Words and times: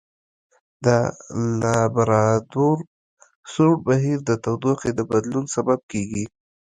د 0.85 0.87
لابرادور 1.61 2.77
سوړ 3.51 3.71
بهیر 3.85 4.19
د 4.25 4.31
تودوخې 4.43 4.91
د 4.95 4.99
بدلون 5.11 5.45
سبب 5.55 5.79
کیږي. 5.91 6.25